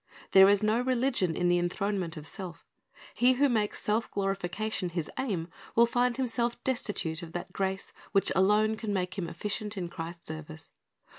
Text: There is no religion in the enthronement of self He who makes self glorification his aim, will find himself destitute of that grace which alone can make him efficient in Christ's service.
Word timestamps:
There 0.31 0.49
is 0.49 0.63
no 0.63 0.81
religion 0.81 1.35
in 1.35 1.47
the 1.47 1.59
enthronement 1.59 2.17
of 2.17 2.25
self 2.25 2.65
He 3.13 3.33
who 3.33 3.47
makes 3.47 3.79
self 3.83 4.09
glorification 4.09 4.89
his 4.89 5.11
aim, 5.19 5.47
will 5.75 5.85
find 5.85 6.17
himself 6.17 6.57
destitute 6.63 7.21
of 7.21 7.33
that 7.33 7.53
grace 7.53 7.93
which 8.11 8.31
alone 8.35 8.77
can 8.77 8.93
make 8.93 9.15
him 9.19 9.27
efficient 9.27 9.77
in 9.77 9.89
Christ's 9.89 10.25
service. 10.25 10.71